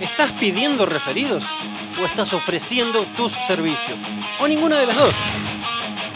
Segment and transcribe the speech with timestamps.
[0.00, 1.44] ¿Estás pidiendo referidos
[2.00, 3.96] o estás ofreciendo tus servicios?
[4.40, 5.14] O ninguna de las dos.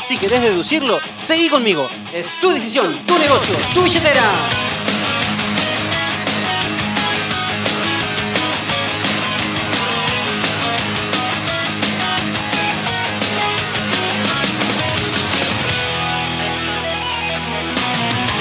[0.01, 1.89] Si querés deducirlo, seguí conmigo.
[2.13, 4.23] Es tu decisión, tu negocio, tu billetera.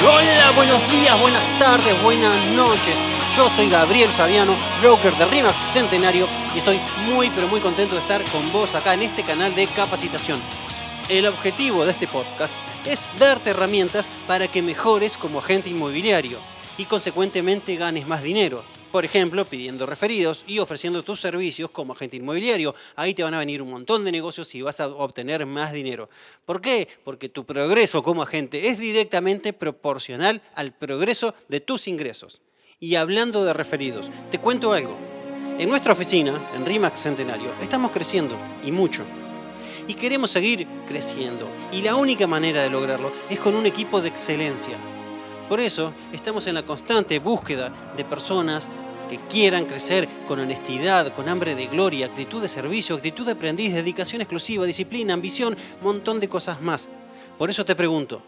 [0.10, 3.17] Hola, buenos días, buenas tardes, buenas noches.
[3.38, 6.26] Yo soy Gabriel Fabiano, broker de RIMAX Centenario
[6.56, 9.68] y estoy muy pero muy contento de estar con vos acá en este canal de
[9.68, 10.40] capacitación.
[11.08, 12.52] El objetivo de este podcast
[12.88, 16.40] es darte herramientas para que mejores como agente inmobiliario
[16.80, 18.64] y consecuentemente ganes más dinero.
[18.92, 22.74] Por ejemplo, pidiendo referidos y ofreciendo tus servicios como agente inmobiliario.
[22.96, 26.10] Ahí te van a venir un montón de negocios y vas a obtener más dinero.
[26.44, 26.88] ¿Por qué?
[27.04, 32.42] Porque tu progreso como agente es directamente proporcional al progreso de tus ingresos.
[32.80, 34.96] Y hablando de referidos, te cuento algo.
[35.58, 39.04] En nuestra oficina, en RIMAX Centenario, estamos creciendo y mucho.
[39.88, 41.48] Y queremos seguir creciendo.
[41.72, 44.76] Y la única manera de lograrlo es con un equipo de excelencia.
[45.50, 48.70] Por eso estamos en la constante búsqueda de personas
[49.10, 53.74] que quieran crecer con honestidad, con hambre de gloria, actitud de servicio, actitud de aprendiz,
[53.74, 56.88] dedicación exclusiva, disciplina, ambición, montón de cosas más.
[57.40, 58.22] Por eso te pregunto,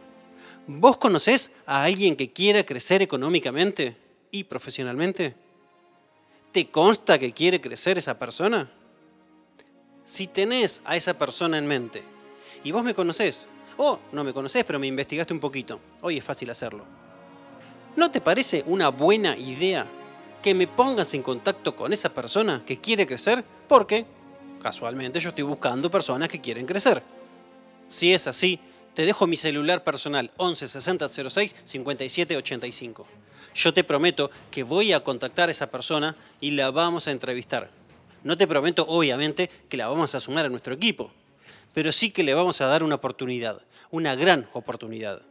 [0.65, 5.35] ¿vos conocés a alguien que quiera crecer económicamente y profesionalmente?
[6.51, 8.69] ¿Te consta que quiere crecer esa persona?
[10.05, 12.03] Si tenés a esa persona en mente
[12.63, 16.23] y vos me conocés, o no me conocés pero me investigaste un poquito, hoy es
[16.23, 16.85] fácil hacerlo.
[17.95, 19.85] ¿No te parece una buena idea
[20.41, 23.43] que me pongas en contacto con esa persona que quiere crecer?
[23.67, 24.05] Porque,
[24.61, 27.03] casualmente, yo estoy buscando personas que quieren crecer.
[27.87, 28.59] Si es así,
[28.93, 33.07] te dejo mi celular personal 11 60 06 57 85.
[33.55, 37.69] Yo te prometo que voy a contactar a esa persona y la vamos a entrevistar.
[38.23, 41.11] No te prometo, obviamente, que la vamos a sumar a nuestro equipo,
[41.73, 43.61] pero sí que le vamos a dar una oportunidad,
[43.91, 45.21] una gran oportunidad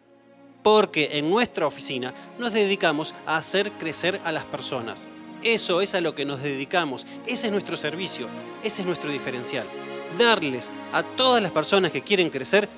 [0.62, 5.06] porque en nuestra oficina nos dedicamos a hacer crecer a las personas.
[5.42, 8.26] Eso es a lo que nos dedicamos, ese es nuestro servicio,
[8.62, 9.66] ese es nuestro diferencial.
[10.18, 12.68] Darles a todas las personas que quieren crecer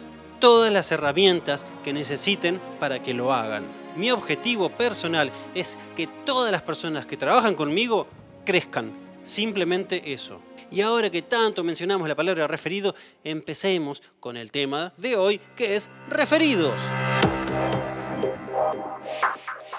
[0.41, 3.80] todas las herramientas que necesiten para que lo hagan.
[3.97, 8.06] Mi objetivo personal es que todas las personas que trabajan conmigo
[8.45, 8.93] crezcan.
[9.23, 10.41] Simplemente eso.
[10.71, 15.75] Y ahora que tanto mencionamos la palabra referido, empecemos con el tema de hoy, que
[15.75, 16.81] es referidos.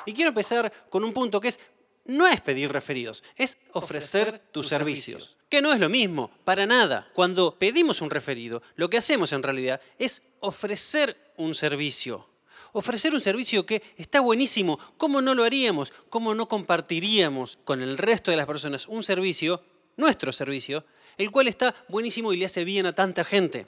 [0.05, 1.59] Y quiero empezar con un punto que es,
[2.05, 5.37] no es pedir referidos, es ofrecer tus servicios.
[5.47, 7.09] Que no es lo mismo, para nada.
[7.13, 12.30] Cuando pedimos un referido, lo que hacemos en realidad es ofrecer un servicio.
[12.73, 14.79] Ofrecer un servicio que está buenísimo.
[14.97, 15.93] ¿Cómo no lo haríamos?
[16.09, 19.61] ¿Cómo no compartiríamos con el resto de las personas un servicio,
[19.97, 20.85] nuestro servicio,
[21.17, 23.67] el cual está buenísimo y le hace bien a tanta gente?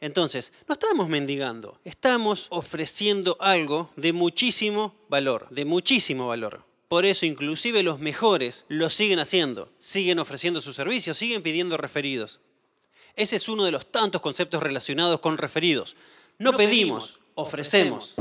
[0.00, 6.64] Entonces, no estamos mendigando, estamos ofreciendo algo de muchísimo valor, de muchísimo valor.
[6.88, 12.40] Por eso inclusive los mejores lo siguen haciendo, siguen ofreciendo sus servicios, siguen pidiendo referidos.
[13.16, 15.96] Ese es uno de los tantos conceptos relacionados con referidos.
[16.38, 18.14] No, pedimos, ofrecemos.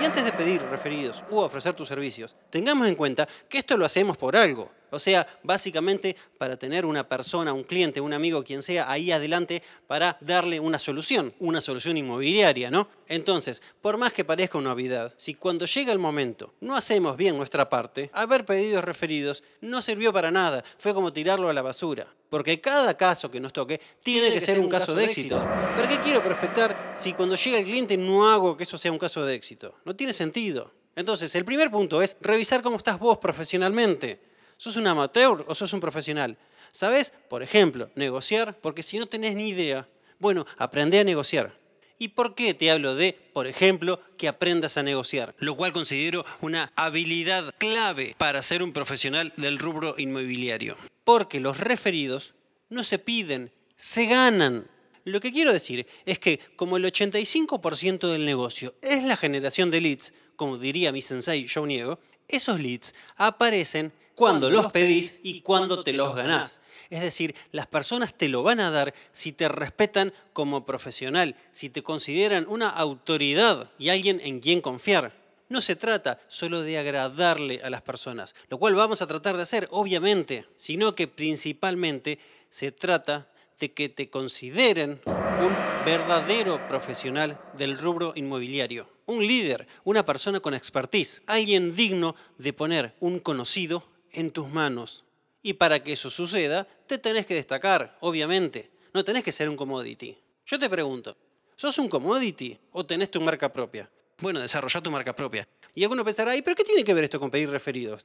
[0.00, 3.84] Y antes de pedir referidos u ofrecer tus servicios, tengamos en cuenta que esto lo
[3.84, 4.70] hacemos por algo.
[4.90, 9.62] O sea, básicamente para tener una persona, un cliente, un amigo, quien sea, ahí adelante
[9.86, 12.88] para darle una solución, una solución inmobiliaria, ¿no?
[13.08, 17.36] Entonces, por más que parezca una novedad, si cuando llega el momento no hacemos bien
[17.36, 22.06] nuestra parte, haber pedido referidos no sirvió para nada, fue como tirarlo a la basura.
[22.30, 25.36] Porque cada caso que nos toque tiene, que, ser un caso, de éxito.
[25.36, 25.74] éxito.
[25.76, 28.98] ¿Para qué quiero prospectar si cuando llega el cliente no hago que eso sea un
[28.98, 29.74] caso de éxito?
[29.84, 30.70] No tiene sentido.
[30.94, 34.20] Entonces, el primer punto es revisar cómo estás vos profesionalmente.
[34.56, 36.38] ¿Sos un amateur o sos un profesional?
[36.70, 37.12] ¿Sabes?
[37.28, 39.88] Por ejemplo, negociar, porque si no tenés ni idea,
[40.20, 41.58] bueno, aprende a negociar.
[41.98, 45.34] ¿Y por qué te hablo de, por ejemplo, que aprendas a negociar?
[45.38, 50.76] Lo cual considero una habilidad clave para ser un profesional del rubro inmobiliario.
[51.04, 52.34] Porque los referidos
[52.68, 54.70] no se piden, se ganan.
[55.04, 59.80] Lo que quiero decir es que como el 85% del negocio es la generación de
[59.80, 61.98] leads, como diría mi sensei Joe Niego,
[62.28, 66.60] esos leads aparecen cuando los pedís y cuando te los ganás.
[66.90, 71.70] Es decir, las personas te lo van a dar si te respetan como profesional, si
[71.70, 75.19] te consideran una autoridad y alguien en quien confiar.
[75.50, 79.42] No se trata solo de agradarle a las personas, lo cual vamos a tratar de
[79.42, 85.52] hacer, obviamente, sino que principalmente se trata de que te consideren un
[85.84, 92.94] verdadero profesional del rubro inmobiliario, un líder, una persona con expertise, alguien digno de poner
[93.00, 93.82] un conocido
[94.12, 95.04] en tus manos
[95.42, 98.70] Y para que eso suceda, te tenés que destacar, obviamente.
[98.94, 100.16] No tenés que ser un commodity.
[100.46, 101.16] Yo te pregunto,
[101.56, 103.90] ¿sos un commodity o tenés tu marca propia?
[104.20, 105.48] Bueno, desarrolla tu marca propia.
[105.74, 108.04] Y alguno pensará, ¿y pero qué tiene que ver esto con pedir referidos?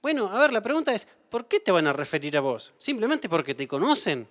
[0.00, 2.72] Bueno, a ver, la pregunta es, ¿por qué te van a referir a vos?
[2.78, 4.26] ¿Simplemente porque te conocen?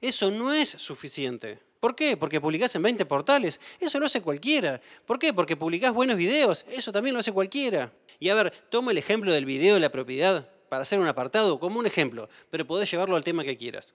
[0.00, 1.60] Eso no es suficiente.
[1.78, 2.16] ¿Por qué?
[2.16, 3.60] Porque publicás en 20 portales.
[3.78, 4.80] Eso lo hace cualquiera.
[5.04, 5.32] ¿Por qué?
[5.32, 6.64] Porque publicás buenos videos.
[6.68, 7.92] Eso también lo hace cualquiera.
[8.18, 11.60] Y a ver, tomo el ejemplo del video de la propiedad para hacer un apartado
[11.60, 13.94] como un ejemplo, pero podés llevarlo al tema que quieras.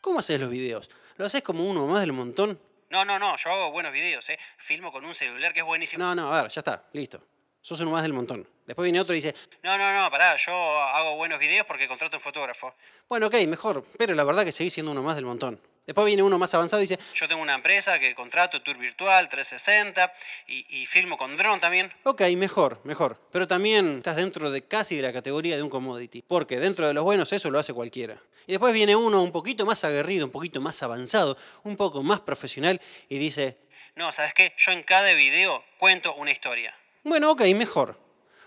[0.00, 0.90] ¿Cómo haces los videos?
[1.16, 2.58] ¿Lo haces como uno más del montón?
[2.90, 4.38] No, no, no, yo hago buenos videos, ¿eh?
[4.58, 6.02] Filmo con un celular que es buenísimo.
[6.02, 7.22] No, no, a ver, ya está, listo.
[7.62, 8.46] Sos uno más del montón.
[8.66, 12.16] Después viene otro y dice, No, no, no, pará, yo hago buenos videos porque contrato
[12.16, 12.74] un fotógrafo.
[13.08, 15.60] bueno, ok, mejor, pero la verdad que seguís siendo uno más del montón.
[15.90, 19.28] Después viene uno más avanzado y dice, Yo tengo una empresa que contrato tour virtual
[19.28, 20.12] 360
[20.46, 21.92] y, y filmo con dron también.
[22.04, 23.18] ok, mejor, mejor.
[23.32, 26.22] Pero también estás dentro de casi de la categoría de un commodity.
[26.22, 28.22] Porque dentro de los buenos eso lo hace cualquiera.
[28.46, 32.20] Y después viene uno un poquito más aguerrido, un poquito más avanzado, un poco más
[32.20, 33.58] profesional y dice,
[33.96, 34.54] No, ¿sabes qué?
[34.58, 36.72] Yo en cada video cuento una historia.
[37.02, 37.98] Bueno, ok, mejor.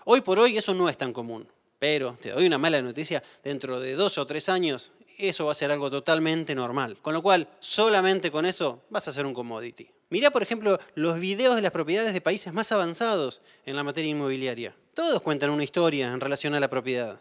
[0.06, 1.46] Hoy por hoy eso no es tan común.
[1.78, 5.54] Pero te doy una mala noticia, dentro de dos o tres años eso va a
[5.54, 6.98] ser algo totalmente normal.
[7.00, 9.88] Con lo cual, solamente con eso vas a ser un commodity.
[10.10, 14.10] Mirá, por ejemplo, los videos de las propiedades de países más avanzados en la materia
[14.10, 14.76] inmobiliaria.
[14.94, 17.20] Todos cuentan una historia en relación a la propiedad.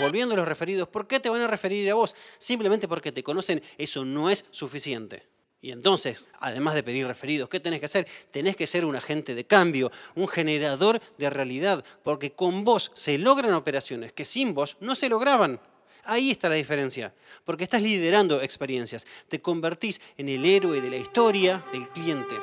[0.00, 2.14] Volviendo a los referidos, ¿por qué te van a referir a vos?
[2.38, 5.26] Simplemente porque te conocen, eso no es suficiente.
[5.60, 8.08] Y entonces, además de pedir referidos, ¿qué tenés que hacer?
[8.32, 13.16] Tenés que ser un agente de cambio, un generador de realidad, porque con vos se
[13.16, 15.60] logran operaciones que sin vos no se lograban.
[16.04, 17.14] Ahí está la diferencia,
[17.44, 22.34] porque estás liderando experiencias, te convertís en el héroe de la historia del cliente,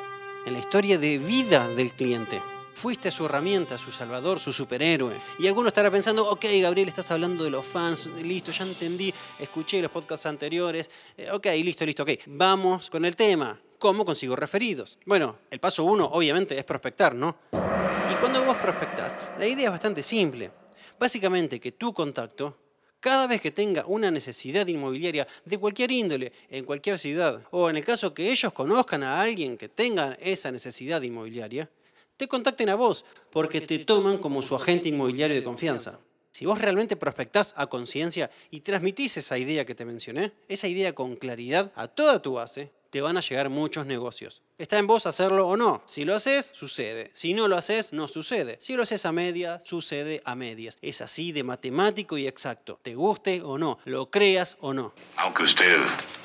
[0.46, 2.42] en la historia de vida del cliente.
[2.74, 5.18] Fuiste su herramienta, su salvador, su superhéroe.
[5.40, 9.82] Y alguno estará pensando, ok, Gabriel, estás hablando de los fans, listo, ya entendí, escuché
[9.82, 12.12] los podcasts anteriores, eh, ok, listo, listo, ok.
[12.28, 13.60] Vamos con el tema.
[13.78, 14.98] ¿Cómo consigo referidos?
[15.06, 17.36] Bueno, el paso uno, obviamente, es prospectar, ¿no?
[17.52, 20.50] Y cuando vos prospectás, la idea es bastante simple.
[20.98, 22.58] Básicamente que tu contacto,
[23.00, 27.78] cada vez que tenga una necesidad inmobiliaria de cualquier índole, en cualquier ciudad, o en
[27.78, 31.70] el caso que ellos conozcan a alguien que tenga esa necesidad inmobiliaria,
[32.18, 36.00] te contacten a vos, porque te toman como su agente inmobiliario de confianza.
[36.32, 40.94] Si vos realmente prospectás a conciencia y transmitís esa idea que te mencioné, esa idea
[40.94, 44.42] con claridad a toda tu base, te van a llegar muchos negocios.
[44.58, 45.84] Está en vos hacerlo o no.
[45.86, 47.12] Si lo haces, sucede.
[47.14, 48.58] Si no lo haces, no sucede.
[48.62, 50.78] Si lo haces a medias, sucede a medias.
[50.82, 52.80] Es así de matemático y exacto.
[52.82, 54.94] Te guste o no, lo creas o no.
[55.18, 55.78] Aunque usted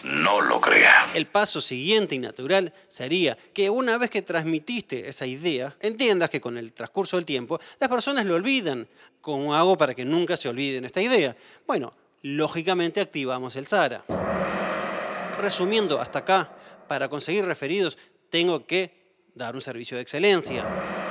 [0.03, 1.07] no lo crea.
[1.15, 6.41] El paso siguiente y natural sería que una vez que transmitiste esa idea, entiendas que
[6.41, 8.89] con el transcurso del tiempo las personas lo olvidan.
[9.21, 11.37] ¿Cómo hago para que nunca se olviden esta idea?
[11.67, 14.05] Bueno, lógicamente activamos el SARA.
[15.39, 16.51] Resumiendo hasta acá,
[16.87, 17.99] para conseguir referidos
[18.31, 19.05] tengo que
[19.35, 20.65] dar un servicio de excelencia,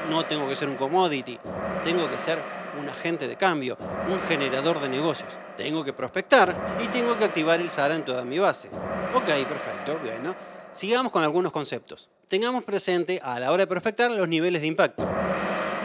[0.10, 1.38] no tengo que ser un commodity,
[1.84, 2.40] tengo que ser
[2.80, 3.78] un agente de cambio,
[4.10, 5.32] un generador de negocios.
[5.56, 8.70] Tengo que prospectar y tengo que activar el SARA en toda mi base.
[9.14, 10.36] Ok, perfecto, bueno.
[10.72, 12.10] Sigamos con algunos conceptos.
[12.28, 15.08] Tengamos presente a la hora de prospectar los niveles de impacto.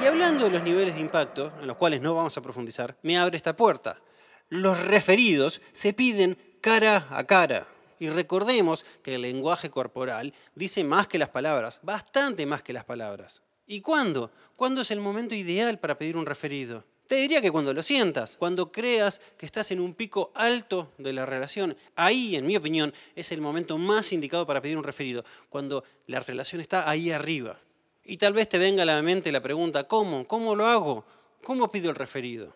[0.02, 3.18] Y hablando de los niveles de impacto, en los cuales no vamos a profundizar, me
[3.18, 4.00] abre esta puerta.
[4.48, 7.66] Los referidos se piden cara a cara.
[7.98, 12.84] Y recordemos que el lenguaje corporal dice más que las palabras, bastante más que las
[12.84, 13.42] palabras.
[13.66, 14.30] ¿Y cuándo?
[14.56, 16.84] ¿Cuándo es el momento ideal para pedir un referido?
[17.06, 21.14] Te diría que cuando lo sientas, cuando creas que estás en un pico alto de
[21.14, 25.24] la relación, ahí, en mi opinión, es el momento más indicado para pedir un referido,
[25.48, 27.58] cuando la relación está ahí arriba.
[28.04, 30.26] Y tal vez te venga a la mente la pregunta, ¿cómo?
[30.26, 31.04] ¿Cómo lo hago?
[31.44, 32.54] ¿Cómo pido el referido?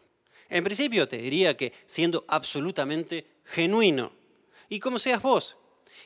[0.51, 4.13] En principio te diría que siendo absolutamente genuino,
[4.73, 5.59] y como seas vos.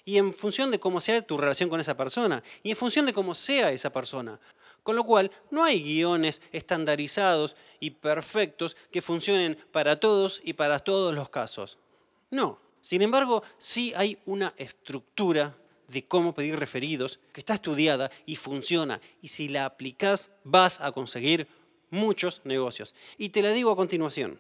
[0.04, 2.42] Y en función de cómo sea tu relación con esa persona.
[2.64, 4.40] Y en función de cómo sea esa persona.
[4.82, 10.80] Con lo cual, no hay guiones estandarizados y perfectos que funcionen para todos y para
[10.80, 11.78] todos los casos.
[12.32, 12.58] No.
[12.80, 15.56] Sin embargo, sí hay una estructura
[15.87, 19.00] de cómo pedir referidos que está estudiada y funciona.
[19.23, 21.46] Y si la aplicás, vas a conseguir
[21.90, 22.96] muchos negocios.
[23.16, 24.38] Y te la digo a continuación.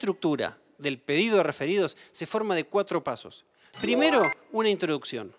[0.00, 3.44] Estructura del pedido de referidos se forma de cuatro pasos.
[3.82, 5.34] Primero, una introducción.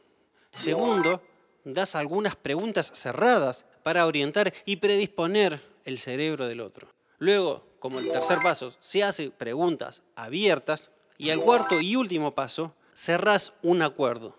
[0.53, 1.19] Segundo,
[1.65, 6.87] das algunas preguntas cerradas para orientar y predisponer el cerebro del otro.
[7.17, 10.91] Luego, como el tercer paso, se hace preguntas abiertas.
[11.17, 14.37] Y al cuarto y último paso, cerrás un acuerdo.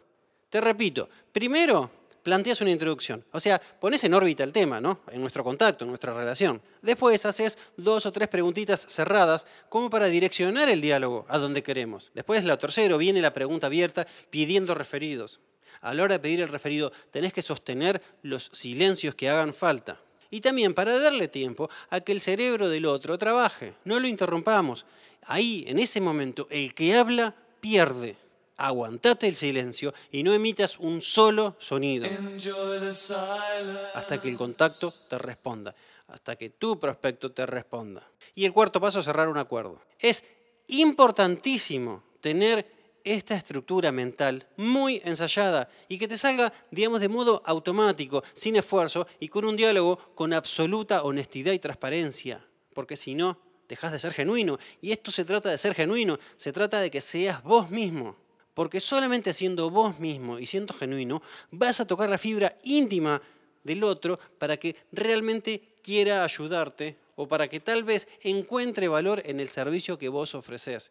[0.50, 1.90] Te repito, primero,
[2.22, 3.24] planteas una introducción.
[3.32, 5.00] O sea, pones en órbita el tema, ¿no?
[5.10, 6.62] En nuestro contacto, en nuestra relación.
[6.80, 12.10] Después haces dos o tres preguntitas cerradas como para direccionar el diálogo a donde queremos.
[12.14, 15.40] Después, lo tercero, viene la pregunta abierta pidiendo referidos.
[15.80, 20.00] A la hora de pedir el referido, tenés que sostener los silencios que hagan falta.
[20.30, 23.74] Y también para darle tiempo a que el cerebro del otro trabaje.
[23.84, 24.86] No lo interrumpamos.
[25.26, 28.16] Ahí, en ese momento, el que habla pierde
[28.62, 32.06] aguantate el silencio y no emitas un solo sonido
[33.94, 35.74] hasta que el contacto te responda,
[36.06, 38.06] hasta que tu prospecto te responda.
[38.34, 39.80] Y el cuarto paso, cerrar un acuerdo.
[39.98, 40.24] Es
[40.68, 42.66] importantísimo tener
[43.04, 49.08] esta estructura mental muy ensayada y que te salga, digamos, de modo automático, sin esfuerzo
[49.18, 53.38] y con un diálogo con absoluta honestidad y transparencia, porque si no,
[53.68, 54.58] dejas de ser genuino.
[54.80, 58.21] Y esto se trata de ser genuino, se trata de que seas vos mismo.
[58.54, 63.22] Porque solamente siendo vos mismo y siendo genuino, vas a tocar la fibra íntima
[63.64, 69.40] del otro para que realmente quiera ayudarte o para que tal vez encuentre valor en
[69.40, 70.90] el servicio que vos ofreces,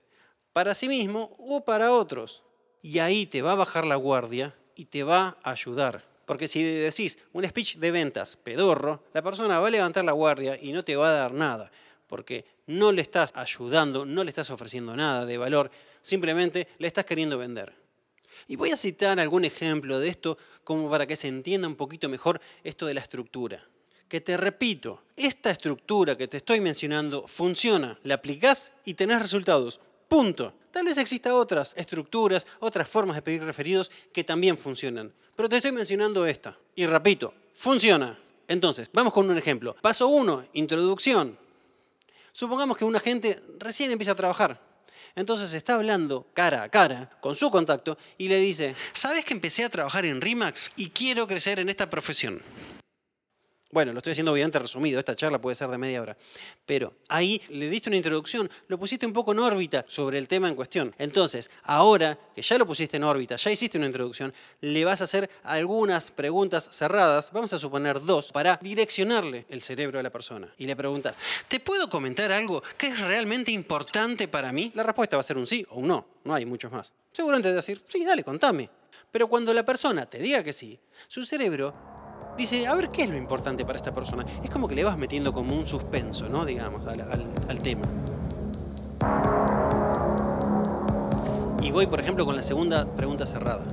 [0.54, 2.44] para sí mismo o para otros.
[2.82, 6.04] Y ahí te va a bajar la guardia y te va a ayudar.
[6.26, 10.58] Porque si decís un speech de ventas pedorro, la persona va a levantar la guardia
[10.60, 11.72] y no te va a dar nada,
[12.08, 17.06] porque no le estás ayudando, no le estás ofreciendo nada de valor, simplemente le estás
[17.06, 17.82] queriendo vender.
[18.48, 22.10] Y voy a citar algún ejemplo de esto como para que se entienda un poquito
[22.10, 23.66] mejor esto de la estructura.
[24.08, 29.80] Que te repito, esta estructura que te estoy mencionando funciona, la aplicás y tenés resultados.
[30.08, 30.54] Punto.
[30.72, 35.14] Tal vez exista otras estructuras, otras formas de pedir referidos que también funcionan.
[35.36, 36.58] Pero te estoy mencionando esta.
[36.76, 38.20] Y repito, funciona.
[38.48, 39.76] Entonces, vamos con un ejemplo.
[39.82, 41.38] Paso 1, introducción.
[42.34, 44.71] Supongamos que un agente recién empieza a trabajar
[45.16, 49.64] entonces está hablando cara a cara con su contacto y le dice, ¿sabes que empecé
[49.64, 52.42] a trabajar en RIMAX y quiero crecer en esta profesión?
[53.72, 56.18] Bueno, lo estoy haciendo obviamente resumido, esta charla puede ser de media hora,
[56.66, 60.50] pero ahí le diste una introducción, lo pusiste un poco en órbita sobre el tema
[60.50, 60.94] en cuestión.
[60.98, 65.06] Entonces, ahora que ya lo pusiste en órbita, ya hiciste una introducción, le vas a
[65.06, 70.54] hacer algunas preguntas cerradas, vamos a suponer dos, para direccionarle el cerebro a la persona.
[70.58, 74.72] Y le preguntas, ¿te puedo comentar algo que es realmente importante para mí?
[74.76, 76.92] La respuesta va a ser un sí o un no, no hay muchos más.
[77.12, 78.70] Seguramente va a decir, sí, dale, contame.
[79.12, 81.74] Pero cuando la persona te diga que sí, su cerebro
[82.42, 84.26] dice, a ver, ¿qué es lo importante para esta persona?
[84.44, 86.44] Es como que le vas metiendo como un suspenso, ¿no?
[86.44, 87.84] Digamos, al, tema.
[91.62, 93.64] Y voy, por ejemplo, con la segunda pregunta cerrada.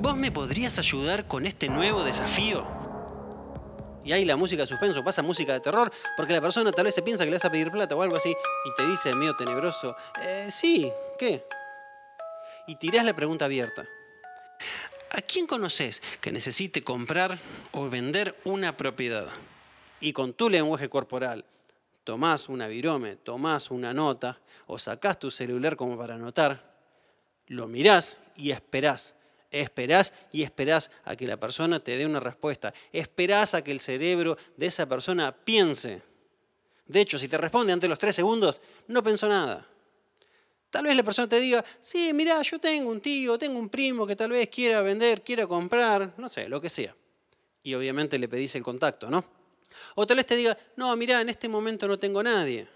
[0.00, 2.64] ¿Vos me podrías ayudar con este nuevo desafío?
[4.04, 6.94] Y ahí la música de suspenso pasa música de terror, porque la persona tal vez
[6.94, 9.34] se piensa que le vas a pedir plata o algo así, y te dice medio
[9.36, 11.44] tenebroso, eh, sí, ¿qué?
[12.68, 13.84] Y tirás la pregunta abierta.
[15.10, 17.38] ¿A quién conoces que necesite comprar
[17.72, 19.28] o vender una propiedad?
[20.00, 21.44] Y con tu lenguaje corporal,
[22.04, 26.76] tomás una virome, tomás una nota o sacás tu celular como para anotar,
[27.46, 29.14] lo mirás y esperás.
[29.50, 32.74] Esperás y esperás a que la persona te dé una respuesta.
[32.92, 36.02] Esperás a que el cerebro de esa persona piense.
[36.86, 39.66] De hecho, si te responde ante los tres segundos, no pensó nada.
[40.70, 44.06] Tal vez la persona te diga, sí, mira, yo tengo un tío, tengo un primo
[44.06, 46.94] que tal vez quiera vender, quiera comprar, no sé, lo que sea.
[47.62, 49.24] Y obviamente le pedís el contacto, ¿no?
[49.94, 52.68] O tal vez te diga, no, mira, en este momento no tengo nadie.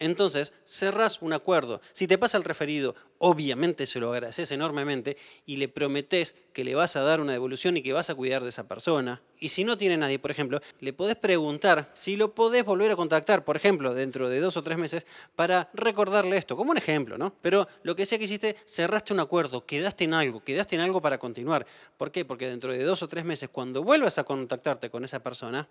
[0.00, 1.80] Entonces, cerrás un acuerdo.
[1.92, 6.74] Si te pasa el referido, obviamente se lo agradeces enormemente y le prometés que le
[6.74, 9.20] vas a dar una devolución y que vas a cuidar de esa persona.
[9.40, 12.96] Y si no tiene nadie, por ejemplo, le podés preguntar si lo podés volver a
[12.96, 17.18] contactar, por ejemplo, dentro de dos o tres meses, para recordarle esto, como un ejemplo,
[17.18, 17.34] ¿no?
[17.42, 21.00] Pero lo que sea que hiciste, cerraste un acuerdo, quedaste en algo, quedaste en algo
[21.00, 21.66] para continuar.
[21.96, 22.24] ¿Por qué?
[22.24, 25.68] Porque dentro de dos o tres meses, cuando vuelvas a contactarte con esa persona,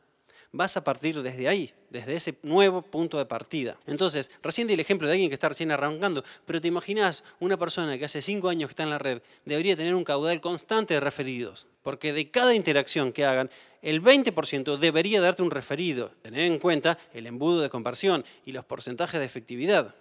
[0.51, 3.77] vas a partir desde ahí, desde ese nuevo punto de partida.
[3.85, 7.57] Entonces, recién di el ejemplo de alguien que está recién arrancando, pero te imaginas una
[7.57, 10.93] persona que hace cinco años que está en la red, debería tener un caudal constante
[10.93, 13.49] de referidos, porque de cada interacción que hagan,
[13.81, 18.65] el 20% debería darte un referido, tener en cuenta el embudo de conversión y los
[18.65, 19.95] porcentajes de efectividad.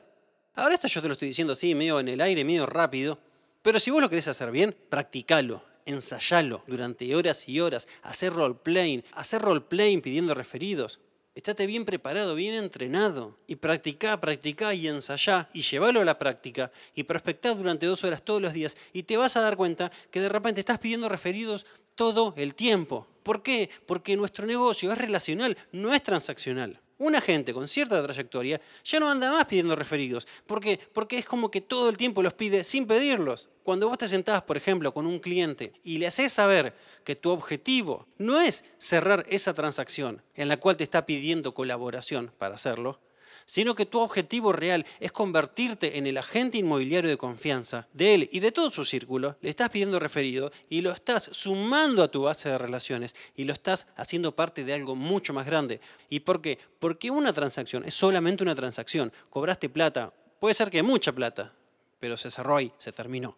[0.55, 3.19] Ahora esto yo te lo estoy diciendo así, medio en el aire, medio rápido,
[3.63, 9.05] pero si vos lo querés hacer bien, practicalo ensayalo durante horas y horas, hacer roleplaying,
[9.13, 11.01] hacer roleplaying pidiendo referidos.
[11.35, 16.73] Estate bien preparado, bien entrenado y practicá, practicá y ensayá y llévalo a la práctica
[16.95, 20.21] y prospectá durante dos horas todos los días y te vas a dar cuenta que
[20.21, 23.07] de repente estás pidiendo referidos todo el tiempo.
[23.23, 23.69] ¿Por qué?
[23.87, 26.81] Porque nuestro negocio es relacional, no es transaccional.
[26.99, 30.27] Una gente con cierta trayectoria ya no anda más pidiendo referidos.
[30.47, 30.81] ¿Por qué?
[30.95, 33.51] Porque es como que todo el tiempo los pide sin pedirlos.
[33.63, 36.75] Cuando vos te sentás, por ejemplo, con un cliente y le haces saber
[37.05, 42.33] que tu objetivo no es cerrar esa transacción en la cual te está pidiendo colaboración
[42.39, 42.99] para hacerlo,
[43.47, 48.29] sino que tu objetivo real es convertirte en el agente inmobiliario de confianza de él
[48.33, 52.23] y de todo su círculo, le estás pidiendo referido y lo estás sumando a tu
[52.23, 55.81] base de relaciones y lo estás haciendo parte de algo mucho más grande.
[56.11, 56.59] ¿Y por qué?
[56.79, 59.13] Porque una transacción es solamente una transacción.
[59.31, 61.55] Cobraste plata, puede ser que mucha plata,
[62.01, 63.37] pero se cerró ahí, se terminó.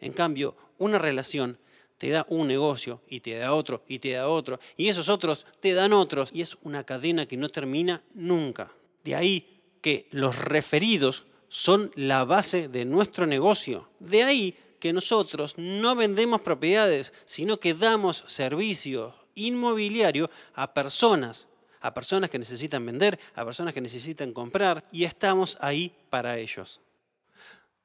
[0.00, 1.58] En cambio, una relación
[1.98, 5.46] te da un negocio y te da otro y te da otro y esos otros
[5.60, 8.72] te dan otros y es una cadena que no termina nunca.
[9.04, 13.90] De ahí que los referidos son la base de nuestro negocio.
[13.98, 21.48] De ahí que nosotros no vendemos propiedades, sino que damos servicio inmobiliario a personas,
[21.80, 26.80] a personas que necesitan vender, a personas que necesitan comprar, y estamos ahí para ellos.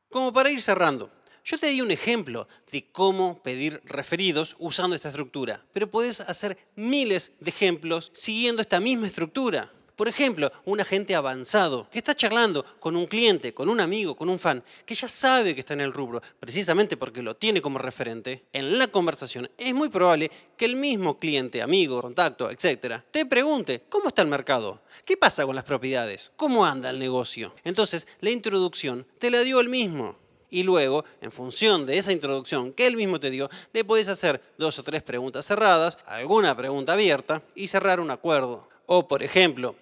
[0.10, 1.12] Como para ir cerrando,
[1.44, 6.58] yo te di un ejemplo de cómo pedir referidos usando esta estructura, pero puedes hacer
[6.76, 9.72] miles de ejemplos siguiendo esta misma estructura.
[9.98, 14.30] Por ejemplo, un agente avanzado que está charlando con un cliente, con un amigo, con
[14.30, 17.80] un fan, que ya sabe que está en el rubro, precisamente porque lo tiene como
[17.80, 23.26] referente, en la conversación es muy probable que el mismo cliente, amigo, contacto, etc., te
[23.26, 24.82] pregunte, ¿cómo está el mercado?
[25.04, 26.32] ¿Qué pasa con las propiedades?
[26.36, 27.56] ¿Cómo anda el negocio?
[27.64, 30.16] Entonces, la introducción te la dio el mismo.
[30.52, 34.44] Y luego, en función de esa introducción que él mismo te dio, le puedes hacer
[34.60, 38.70] dos o tres preguntas cerradas, alguna pregunta abierta y cerrar un acuerdo.
[38.86, 39.76] O, por ejemplo,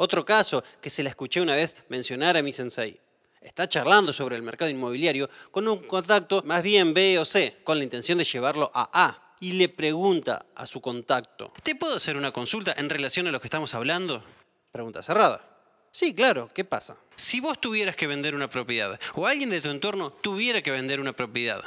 [0.00, 2.98] otro caso que se la escuché una vez mencionar a mi sensei.
[3.40, 7.78] Está charlando sobre el mercado inmobiliario con un contacto más bien B o C, con
[7.78, 9.36] la intención de llevarlo a A.
[9.40, 13.40] Y le pregunta a su contacto, ¿te puedo hacer una consulta en relación a lo
[13.40, 14.22] que estamos hablando?
[14.70, 15.42] Pregunta cerrada.
[15.90, 16.96] Sí, claro, ¿qué pasa?
[17.16, 21.00] Si vos tuvieras que vender una propiedad o alguien de tu entorno tuviera que vender
[21.00, 21.62] una propiedad,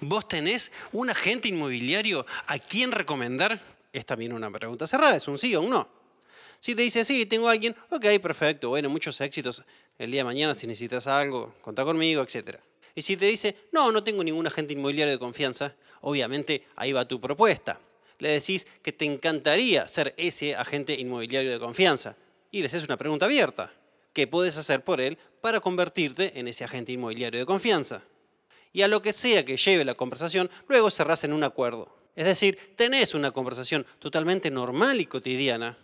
[0.00, 3.62] ¿vos tenés un agente inmobiliario a quien recomendar?
[3.92, 6.03] Es también una pregunta cerrada, es un sí o un no.
[6.64, 9.62] Si te dice, sí, tengo a alguien, ok, perfecto, bueno, muchos éxitos
[9.98, 12.56] el día de mañana si necesitas algo, contá conmigo, etc.
[12.94, 17.06] Y si te dice, no, no tengo ningún agente inmobiliario de confianza, obviamente ahí va
[17.06, 17.78] tu propuesta.
[18.18, 22.16] Le decís que te encantaría ser ese agente inmobiliario de confianza.
[22.50, 23.70] Y le haces una pregunta abierta.
[24.14, 28.04] ¿Qué puedes hacer por él para convertirte en ese agente inmobiliario de confianza?
[28.72, 31.94] Y a lo que sea que lleve la conversación, luego cerrás en un acuerdo.
[32.16, 35.76] Es decir, tenés una conversación totalmente normal y cotidiana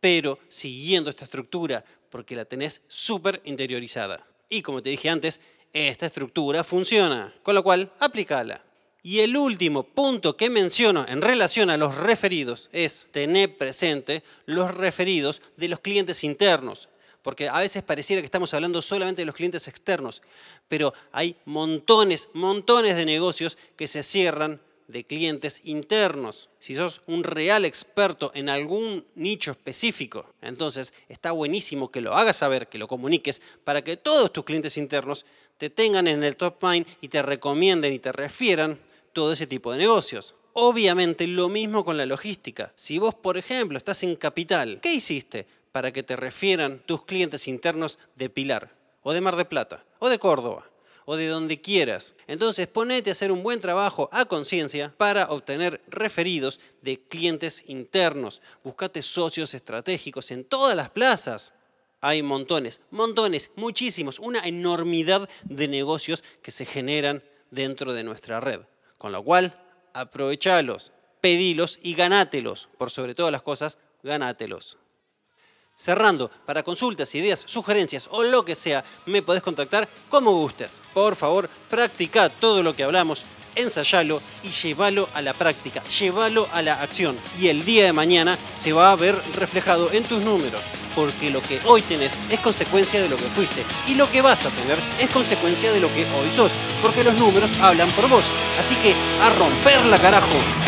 [0.00, 4.26] pero siguiendo esta estructura, porque la tenés súper interiorizada.
[4.48, 5.40] Y como te dije antes,
[5.72, 8.62] esta estructura funciona, con lo cual aplícala.
[9.02, 14.74] Y el último punto que menciono en relación a los referidos es tener presente los
[14.74, 16.88] referidos de los clientes internos,
[17.22, 20.22] porque a veces pareciera que estamos hablando solamente de los clientes externos,
[20.68, 26.50] pero hay montones, montones de negocios que se cierran de clientes internos.
[26.58, 32.36] Si sos un real experto en algún nicho específico, entonces está buenísimo que lo hagas
[32.36, 35.26] saber, que lo comuniques, para que todos tus clientes internos
[35.58, 38.78] te tengan en el top mind y te recomienden y te refieran
[39.12, 40.34] todo ese tipo de negocios.
[40.52, 42.72] Obviamente lo mismo con la logística.
[42.74, 47.48] Si vos, por ejemplo, estás en Capital, ¿qué hiciste para que te refieran tus clientes
[47.48, 50.70] internos de Pilar, o de Mar de Plata, o de Córdoba?
[51.06, 52.14] O de donde quieras.
[52.26, 58.42] Entonces ponete a hacer un buen trabajo a conciencia para obtener referidos de clientes internos.
[58.62, 61.54] Buscate socios estratégicos en todas las plazas.
[62.02, 68.60] Hay montones, montones, muchísimos, una enormidad de negocios que se generan dentro de nuestra red.
[68.98, 69.58] Con lo cual,
[69.94, 72.68] aprovechalos, pedilos y ganátelos.
[72.76, 74.76] Por sobre todas las cosas, ganátelos.
[75.78, 80.80] Cerrando, para consultas, ideas, sugerencias o lo que sea, me podés contactar como gustes.
[80.94, 86.62] Por favor, practica todo lo que hablamos, ensayalo y llévalo a la práctica, llévalo a
[86.62, 87.14] la acción.
[87.38, 90.62] Y el día de mañana se va a ver reflejado en tus números,
[90.94, 94.46] porque lo que hoy tenés es consecuencia de lo que fuiste y lo que vas
[94.46, 98.24] a tener es consecuencia de lo que hoy sos, porque los números hablan por vos.
[98.64, 100.65] Así que a romperla carajo.